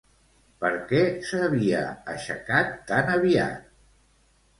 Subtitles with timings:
[0.63, 1.01] Per què
[1.31, 1.81] s'havia
[2.13, 3.69] aixecat tan aviat?